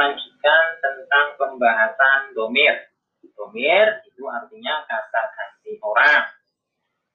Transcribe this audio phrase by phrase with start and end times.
[0.00, 2.88] melanjutkan tentang pembahasan domir.
[3.36, 6.24] Domir itu artinya kata ganti orang.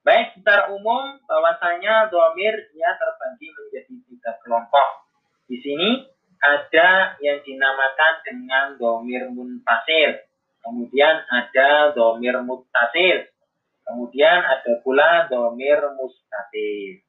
[0.05, 5.09] Baik, secara umum bahwasanya domir dia terbagi menjadi tiga kelompok.
[5.49, 6.05] Di sini
[6.37, 10.21] ada yang dinamakan dengan domir munfasil.
[10.61, 13.33] Kemudian ada domir mutasil.
[13.81, 17.01] Kemudian ada pula domir mustatil.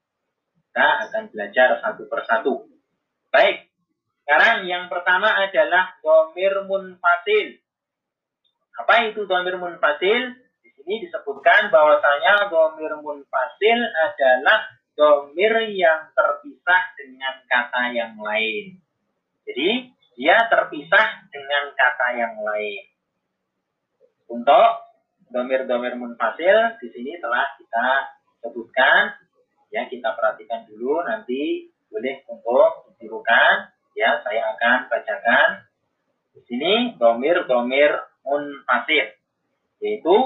[0.57, 2.65] Kita akan belajar satu persatu.
[3.29, 3.69] Baik,
[4.27, 7.63] sekarang yang pertama adalah domir munfasil.
[8.75, 10.35] Apa itu domir munfasil?
[10.67, 14.67] Di sini disebutkan bahwasanya domir munfasil adalah
[14.99, 18.75] domir yang terpisah dengan kata yang lain.
[19.47, 22.83] Jadi dia terpisah dengan kata yang lain.
[24.27, 24.71] Untuk
[25.31, 27.87] domir-domir munfasil di sini telah kita
[28.43, 29.23] sebutkan.
[29.71, 35.65] Ya kita perhatikan dulu nanti boleh untuk ditirukan Ya, saya akan bacakan
[36.37, 37.97] di sini domir domir
[38.29, 39.09] munfasil
[39.81, 40.17] yaitu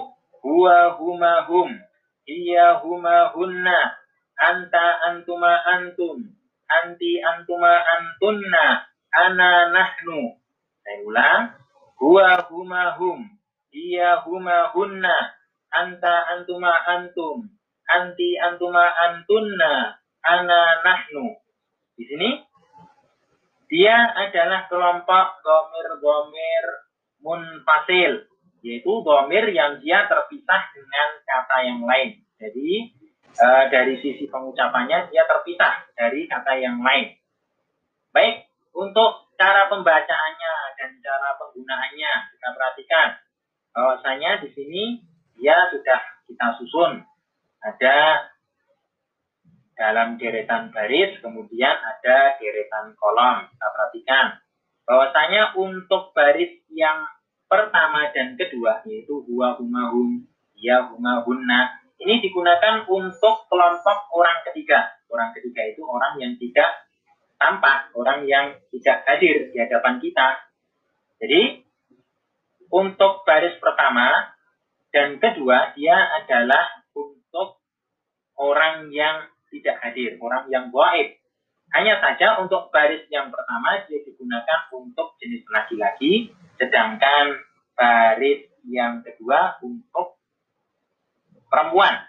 [0.43, 1.79] huwa huma hum
[2.27, 3.95] iya huma hunna
[4.35, 6.35] anta antuma antum
[6.67, 10.35] anti antuma antunna ana nahnu.
[10.83, 11.43] Saya ulang
[11.95, 13.23] huwa huma hum
[13.71, 15.15] iya huma hunna
[15.71, 17.47] anta antuma antum
[17.87, 21.39] anti antuma antunna ana nahnu.
[21.95, 22.50] Di sini
[23.71, 26.65] dia adalah kelompok domir-domir
[27.23, 28.27] munfasil,
[28.67, 32.19] yaitu domir yang dia terpisah dengan kata yang lain.
[32.43, 32.91] Jadi
[33.31, 37.15] e, dari sisi pengucapannya dia terpisah dari kata yang lain.
[38.11, 43.09] Baik, untuk cara pembacaannya dan cara penggunaannya kita perhatikan
[43.71, 44.83] bahwasanya di sini
[45.39, 47.07] dia sudah kita susun
[47.63, 48.27] ada
[49.81, 53.49] dalam deretan baris, kemudian ada deretan kolom.
[53.49, 54.27] Kita perhatikan
[54.85, 57.09] bahwasanya untuk baris yang
[57.49, 64.41] pertama dan kedua yaitu huwa huma hum, ya huma hunna ini digunakan untuk kelompok orang
[64.49, 64.89] ketiga.
[65.13, 66.89] Orang ketiga itu orang yang tidak
[67.37, 70.29] tampak, orang yang tidak hadir di hadapan kita.
[71.21, 71.61] Jadi
[72.73, 74.33] untuk baris pertama
[74.93, 77.61] dan kedua dia adalah untuk
[78.41, 81.19] orang yang tidak hadir, orang yang gaib.
[81.71, 87.39] Hanya saja untuk baris yang pertama dia digunakan untuk jenis laki-laki, sedangkan
[87.79, 90.19] baris yang kedua untuk
[91.47, 92.07] perempuan.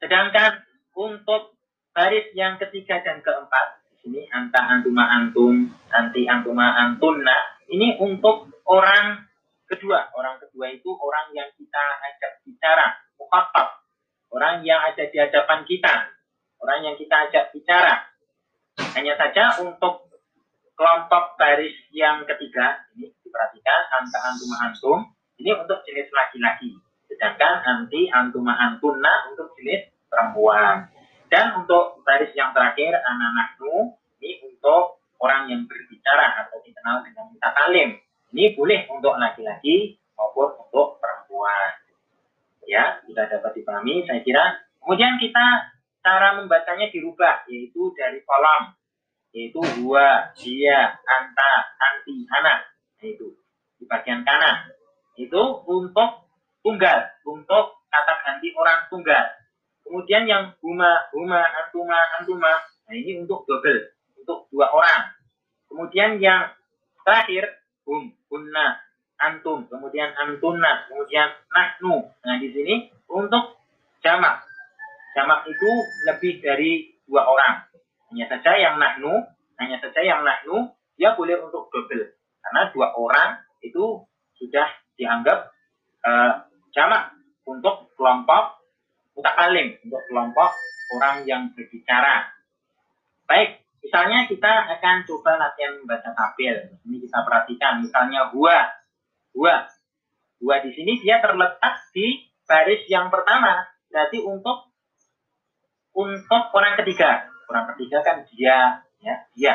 [0.00, 0.64] Sedangkan
[0.96, 1.56] untuk
[1.92, 8.48] baris yang ketiga dan keempat, di sini anta antuma antum, anti antuma antunna, ini untuk
[8.64, 9.28] orang
[9.68, 10.08] kedua.
[10.16, 13.00] Orang kedua itu orang yang kita ajak bicara.
[14.34, 16.13] Orang yang ada di hadapan kita,
[16.64, 18.08] orang yang kita ajak bicara.
[18.96, 20.08] Hanya saja untuk
[20.74, 24.98] kelompok baris yang ketiga, ini diperhatikan anta antuma antum,
[25.36, 26.72] ini untuk jenis laki-laki.
[27.06, 30.88] Sedangkan anti antuma antunna untuk jenis perempuan.
[31.28, 33.92] Dan untuk baris yang terakhir, ananahnu,
[34.22, 37.88] ini untuk orang yang berbicara atau dikenal dengan mutakalim.
[38.34, 41.70] Ini boleh untuk laki-laki maupun untuk perempuan.
[42.64, 44.64] Ya, sudah dapat dipahami, saya kira.
[44.82, 45.73] Kemudian kita
[46.04, 48.76] cara membacanya dirubah yaitu dari kolom
[49.32, 52.68] yaitu dua dia anta anti anak
[53.00, 53.32] yaitu
[53.80, 54.68] di bagian kanan.
[55.16, 56.28] Itu untuk
[56.60, 59.24] tunggal untuk kata ganti orang tunggal.
[59.80, 62.52] Kemudian yang huma huma antuma antuma.
[62.84, 65.16] Nah ini untuk double untuk dua orang.
[65.72, 66.52] Kemudian yang
[67.00, 68.76] terakhir hum hunna
[69.16, 69.64] antum.
[69.72, 72.12] Kemudian antuna kemudian nahnu.
[72.22, 73.56] Nah di sini untuk
[74.04, 74.44] jamak
[75.14, 75.70] jamak itu
[76.10, 77.64] lebih dari dua orang.
[78.10, 79.24] Hanya saja yang nahnu,
[79.58, 82.14] hanya saja yang nahnu, dia boleh untuk double.
[82.42, 84.04] Karena dua orang itu
[84.36, 85.50] sudah dianggap
[86.04, 86.44] uh,
[86.74, 87.14] jamak
[87.46, 88.60] untuk kelompok
[89.14, 90.50] mutakalim, untuk kelompok
[90.98, 92.28] orang yang berbicara.
[93.24, 96.76] Baik, misalnya kita akan coba latihan membaca tabel.
[96.84, 98.68] Ini kita perhatikan, misalnya gua,
[99.32, 99.64] gua,
[100.42, 103.64] gua di sini dia terletak di baris yang pertama.
[103.88, 104.73] Berarti untuk
[105.94, 107.30] untuk orang ketiga.
[107.46, 109.54] Orang ketiga kan dia, ya, dia.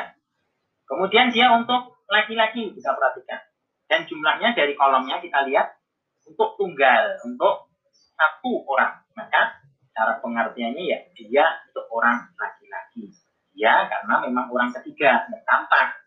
[0.87, 3.43] Kemudian dia untuk laki-laki kita perhatikan.
[3.85, 5.77] Dan jumlahnya dari kolomnya kita lihat
[6.25, 7.69] untuk tunggal, untuk
[8.15, 9.03] satu orang.
[9.13, 9.59] Maka
[9.91, 11.45] cara pengertiannya ya dia
[11.75, 13.11] seorang laki-laki.
[13.53, 15.99] Dia karena memang orang ketiga dan tampak.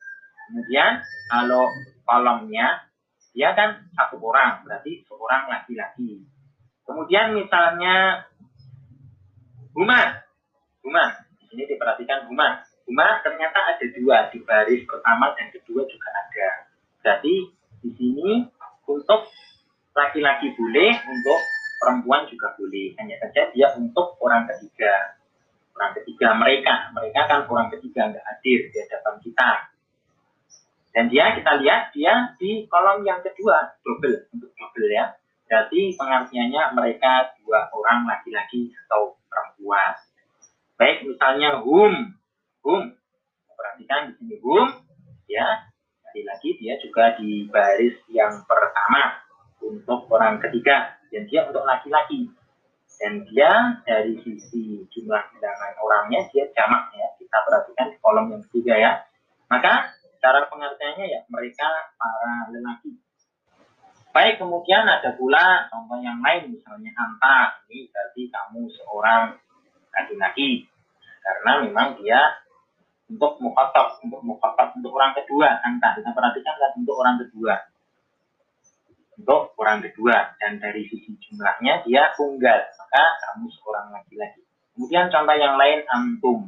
[0.49, 1.69] Kemudian kalau
[2.07, 2.89] kolomnya
[3.33, 6.25] dia kan satu orang, berarti seorang laki-laki.
[6.85, 8.27] Kemudian misalnya
[9.73, 10.21] Huma.
[10.85, 11.05] Huma.
[11.41, 12.61] Di sini diperhatikan Huma.
[12.85, 14.29] Huma ternyata ada dua.
[14.29, 16.49] Di baris pertama dan kedua juga ada.
[17.03, 17.49] Jadi
[17.83, 18.47] di sini
[18.87, 19.33] untuk
[19.97, 21.41] laki-laki boleh, untuk
[21.81, 22.95] perempuan juga boleh.
[23.01, 25.19] Hanya saja dia untuk orang ketiga.
[25.73, 29.51] Orang ketiga mereka, mereka kan orang ketiga nggak hadir di hadapan kita.
[30.93, 35.17] Dan dia kita lihat dia di kolom yang kedua double untuk double ya.
[35.49, 39.97] Jadi pengertiannya mereka dua orang laki-laki atau perempuan.
[40.77, 42.13] Baik misalnya hum,
[42.69, 42.83] hum.
[43.57, 44.69] Perhatikan di sini hum,
[45.25, 45.73] ya.
[46.05, 49.25] Sekali lagi dia juga di baris yang pertama
[49.65, 52.29] untuk orang ketiga dan dia untuk laki-laki
[53.03, 58.43] dan dia dari sisi jumlah bilangan orangnya dia jamak ya kita perhatikan di kolom yang
[58.47, 58.93] ketiga ya
[59.51, 59.91] maka
[60.23, 61.67] cara pengertiannya ya mereka
[61.99, 62.95] para lelaki
[64.13, 67.65] baik kemudian ada pula contoh yang lain misalnya anta.
[67.67, 69.37] Ini berarti kamu seorang
[69.93, 70.69] laki-laki.
[71.25, 72.21] Karena memang dia
[73.09, 75.97] untuk mukatab untuk mukatab untuk orang kedua anta.
[75.97, 77.55] Kita perhatikan kan untuk orang kedua.
[79.17, 80.37] Untuk orang kedua.
[80.37, 82.69] Dan dari sisi jumlahnya dia tunggal.
[82.69, 84.45] Maka kamu seorang laki-laki.
[84.77, 86.39] Kemudian contoh yang lain antum.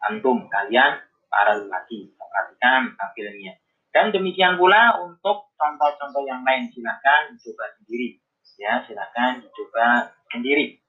[0.00, 2.12] Antum kalian para lelaki.
[2.16, 3.60] Perhatikan tampilnya
[3.94, 8.18] dan demikian pula untuk contoh-contoh yang lain silahkan dicoba sendiri
[8.58, 10.82] ya silahkan dicoba sendiri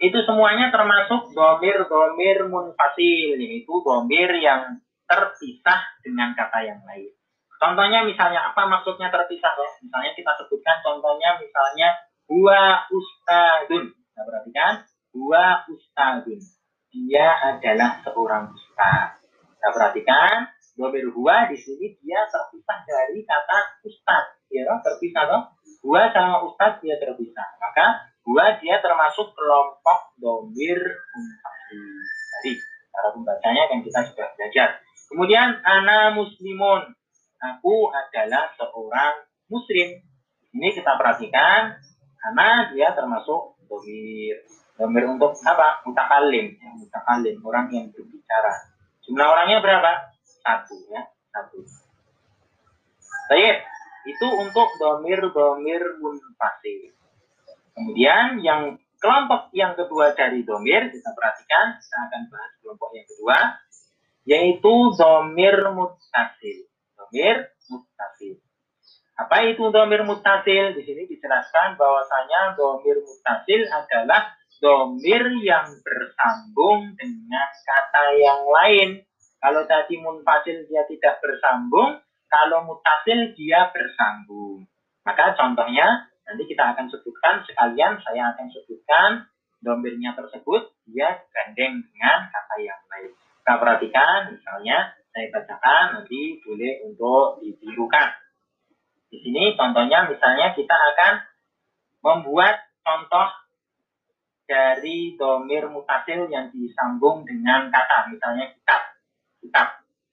[0.00, 4.78] itu semuanya termasuk domir domir munfasil yaitu domir yang
[5.10, 7.10] terpisah dengan kata yang lain
[7.60, 9.68] Contohnya misalnya apa maksudnya terpisah ya?
[9.84, 11.92] Misalnya kita sebutkan contohnya misalnya
[12.24, 13.92] huwa ustadun.
[14.16, 14.80] Nah, perhatikan
[15.12, 16.40] huwa ustadun.
[16.88, 19.20] Dia adalah seorang ustad.
[19.60, 20.48] Nah, perhatikan
[20.80, 24.24] domir huwa di sini dia terpisah dari kata ustad.
[24.48, 25.42] Ya, terpisah toh.
[25.84, 27.48] Huwa sama ustad dia terpisah.
[27.60, 30.80] Maka huwa dia termasuk kelompok domir
[32.40, 32.50] Jadi
[32.90, 34.80] cara pembacanya kan kita sudah belajar.
[35.12, 36.96] Kemudian ana muslimun
[37.36, 40.00] aku adalah seorang muslim.
[40.50, 41.76] Ini kita perhatikan
[42.18, 44.48] karena dia termasuk domir.
[44.80, 45.84] Domir untuk apa?
[45.84, 46.56] Mutakalim.
[46.56, 48.72] Ya, mutakalim, orang yang berbicara.
[49.04, 50.09] Jumlah orangnya berapa?
[50.40, 51.02] Satu ya,
[51.32, 51.60] satu.
[54.08, 56.90] Itu untuk domir-domir munfasil.
[57.76, 63.36] Kemudian yang kelompok yang kedua dari domir, kita perhatikan, kita akan bahas kelompok yang kedua,
[64.26, 66.70] yaitu domir mutasil
[67.10, 68.38] domir mutasil.
[69.18, 70.78] Apa itu domir mutasil?
[70.78, 74.30] Di sini dijelaskan bahwasanya domir mutasil adalah
[74.62, 78.88] domir yang bersambung dengan kata yang lain.
[79.40, 84.68] Kalau tadi munfasil dia tidak bersambung, kalau mutasil dia bersambung.
[85.02, 89.26] Maka contohnya nanti kita akan sebutkan sekalian saya akan sebutkan
[89.64, 93.10] domirnya tersebut dia gandeng dengan kata yang lain.
[93.40, 98.08] Kita perhatikan misalnya saya bacakan nanti boleh untuk ditirukan.
[99.10, 101.14] Di sini contohnya misalnya kita akan
[102.04, 103.28] membuat contoh
[104.46, 108.89] dari domir mutasil yang disambung dengan kata, misalnya kitab.
[109.40, 109.68] Kitab.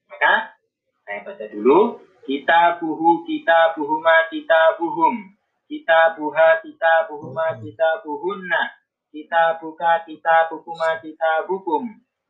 [0.08, 0.58] Maka
[1.04, 2.02] saya baca dulu.
[2.28, 5.32] Kita buhu, kita buhuma, kita buhum.
[5.68, 8.76] Kita buha, kita buhuma, kita buhunna.
[9.12, 11.88] Kita buka, kita bukuma, kita bukum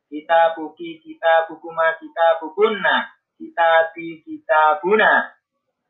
[0.08, 5.36] kita buki kita bukuma kita bukunna kita bi kita buna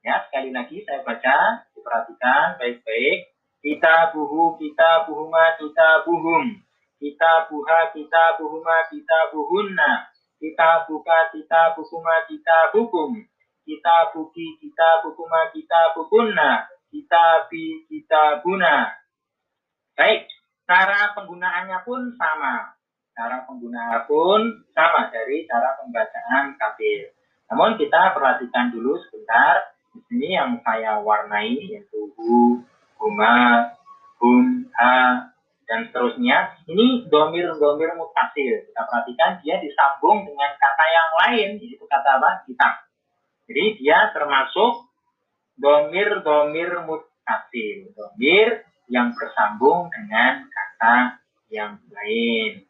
[0.02, 3.30] ya sekali lagi saya baca diperhatikan baik-baik
[3.62, 6.58] kita buhu kita buhuma kita buhum
[10.38, 13.14] kita buka kita bukuma kita bukum
[13.66, 18.94] kita buki kita bukuma kita bukunna kita bi kita buna
[19.98, 20.30] baik
[20.64, 22.78] cara penggunaannya pun sama
[23.18, 27.10] cara penggunaan pun sama dari cara pembacaan kafir.
[27.50, 29.74] Namun kita perhatikan dulu sebentar.
[29.90, 32.62] Di sini yang saya warnai yaitu hu,
[33.02, 33.66] huma,
[34.22, 35.26] hum, ha,
[35.68, 36.56] dan seterusnya.
[36.64, 38.66] Ini domir-domir mutasil.
[38.66, 42.42] Kita perhatikan dia disambung dengan kata yang lain, yaitu kata apa?
[42.48, 42.88] Kitab.
[43.46, 44.88] Jadi dia termasuk
[45.60, 47.92] domir-domir mutasil.
[47.92, 51.20] Domir yang bersambung dengan kata
[51.52, 52.64] yang lain.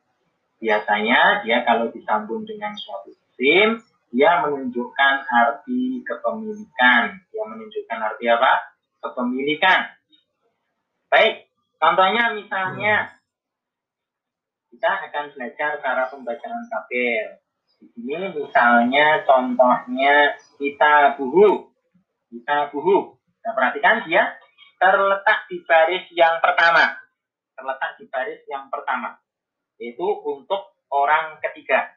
[0.59, 3.79] Biasanya dia kalau disambung dengan suatu isim,
[4.11, 7.23] dia menunjukkan arti kepemilikan.
[7.31, 8.75] Dia menunjukkan arti apa?
[8.99, 9.95] Kepemilikan.
[11.09, 11.48] Baik,
[11.79, 13.17] contohnya misalnya
[14.69, 17.41] kita akan belajar cara pembacaan tabel.
[17.79, 21.71] Di sini misalnya contohnya kita buhu.
[22.29, 23.17] Kita buhu.
[23.17, 24.37] Nah, perhatikan dia
[24.79, 26.99] terletak di baris yang pertama.
[27.57, 29.19] Terletak di baris yang pertama
[29.79, 31.95] itu untuk orang ketiga.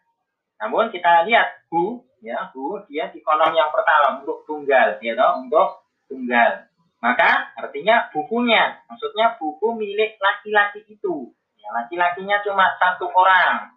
[0.62, 5.42] Namun kita lihat hu ya bu dia di kolom yang pertama untuk tunggal ya toh
[5.42, 5.68] untuk
[6.06, 6.70] tunggal
[7.02, 13.74] maka artinya bukunya maksudnya buku milik laki-laki itu ya laki-lakinya cuma satu orang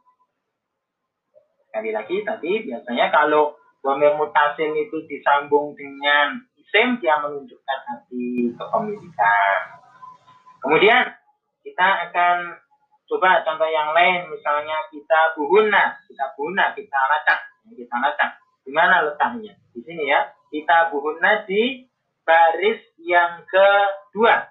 [1.66, 9.58] sekali lagi tadi biasanya kalau domir mutasil itu disambung dengan isim dia menunjukkan arti kepemilikan
[10.60, 11.04] kemudian
[11.64, 12.60] kita akan
[13.08, 17.40] coba contoh yang lain misalnya kita buhuna kita buhuna kita lacak
[17.72, 18.30] kita lacak.
[18.64, 19.56] Di mana letaknya?
[19.72, 20.28] Di sini ya.
[20.52, 21.88] Kita buhunna di
[22.24, 24.48] baris yang kedua.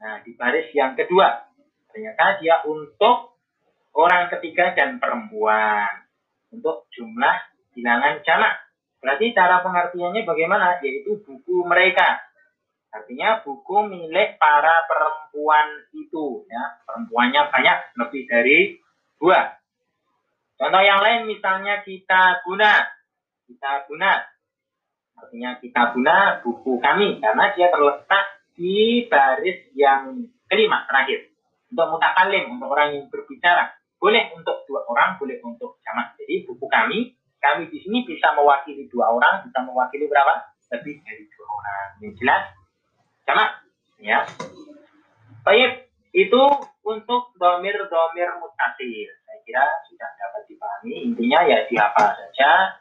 [0.00, 1.48] Nah, di baris yang kedua.
[1.92, 3.38] Ternyata dia untuk
[3.94, 6.08] orang ketiga dan perempuan.
[6.50, 7.36] Untuk jumlah
[7.76, 8.54] bilangan jamak.
[9.04, 10.80] Berarti cara pengertiannya bagaimana?
[10.80, 12.24] Yaitu buku mereka.
[12.94, 16.46] Artinya buku milik para perempuan itu.
[16.46, 18.58] ya Perempuannya banyak, lebih dari
[19.18, 19.60] dua.
[20.54, 22.86] Contoh yang lain misalnya kita guna.
[23.44, 24.33] Kita guna.
[25.24, 30.20] Artinya kita guna buku kami karena dia terletak di baris yang
[30.52, 31.32] kelima terakhir.
[31.72, 33.72] Untuk mutakalim, untuk orang yang berbicara.
[33.96, 36.12] Boleh untuk dua orang, boleh untuk jamak.
[36.20, 40.44] Jadi buku kami, kami di sini bisa mewakili dua orang, bisa mewakili berapa?
[40.70, 41.86] Lebih dari dua orang.
[41.98, 42.42] Ini jelas?
[43.24, 43.50] Jamak?
[43.98, 44.28] Ya.
[45.40, 46.42] Baik, itu
[46.84, 49.08] untuk domir-domir mutasil.
[49.24, 51.10] Saya kira sudah dapat dipahami.
[51.10, 52.78] Intinya ya dihafal saja,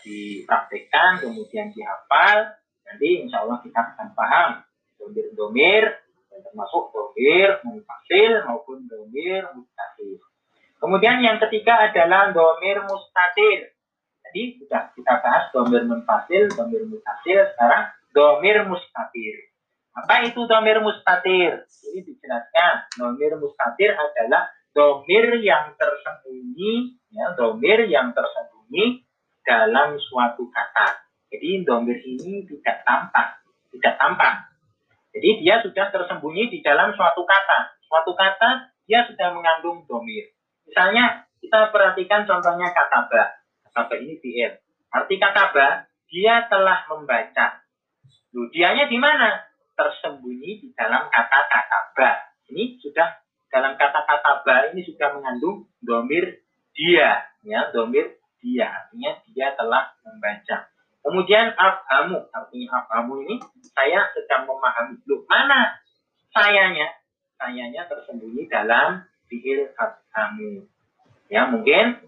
[0.00, 2.56] dipraktekkan, kemudian dihafal.
[2.88, 4.50] Nanti insya Allah kita akan paham
[4.96, 10.20] domir-domir, termasuk domir mutasil maupun domir mutasil.
[10.80, 13.70] Kemudian yang ketiga adalah domir mustatir.
[14.26, 19.52] Jadi sudah kita bahas domir munfasil, domir mutasil, sekarang domir mustatir.
[19.92, 21.68] Apa itu domir mustatir?
[21.68, 22.88] Ini dijelaskan.
[22.96, 29.04] Domir mustatir adalah domir yang tersembunyi, ya, domir yang tersembunyi
[29.42, 31.06] dalam suatu kata.
[31.32, 33.40] Jadi domir ini tidak tampak,
[33.72, 34.34] tidak tampak.
[35.12, 37.76] Jadi dia sudah tersembunyi di dalam suatu kata.
[37.84, 40.32] Suatu kata dia sudah mengandung domir.
[40.68, 43.24] Misalnya kita perhatikan contohnya kata ba.
[43.68, 44.60] Kata ba ini fi'il.
[44.92, 47.64] Arti kata ba, dia telah membaca.
[48.32, 49.52] Loh, dianya di mana?
[49.76, 52.10] tersembunyi di dalam kata-kata ba.
[52.52, 53.08] Ini sudah
[53.52, 56.40] dalam kata-kata ba ini sudah mengandung domir
[56.72, 58.68] dia, ya, domir dia.
[58.68, 60.68] Artinya dia telah membaca.
[61.02, 63.42] Kemudian afhamu, artinya afhamu ini
[63.74, 65.02] saya sedang memahami.
[65.06, 65.78] Loh, mana
[66.30, 66.90] sayanya?
[67.38, 70.66] Sayanya tersembunyi dalam fiil afhamu.
[71.26, 71.98] Ya, mungkin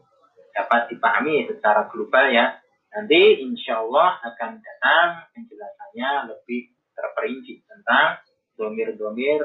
[0.55, 2.59] dapat dipahami secara global ya.
[2.95, 8.23] Nanti insya Allah akan datang penjelasannya lebih terperinci tentang
[8.55, 9.43] domir-domir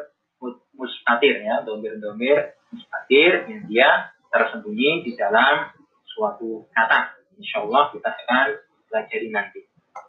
[0.78, 3.90] mustatir ya, domir-domir mustatir yang dia
[4.30, 5.74] tersembunyi di dalam
[6.16, 7.14] suatu kata.
[7.40, 8.48] Insya Allah kita akan
[8.90, 9.69] pelajari nanti.